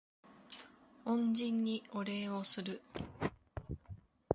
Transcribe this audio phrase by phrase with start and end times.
[1.05, 2.81] 恩人にお礼をする